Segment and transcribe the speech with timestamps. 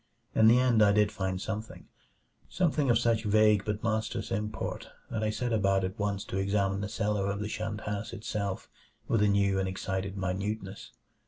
[0.33, 1.87] In the end I did find something;
[2.49, 6.81] something of such vague but monstrous import that I set about at once to examine
[6.81, 8.67] the cellar of the shunned house itself
[9.07, 10.89] with a new and excited minuteness.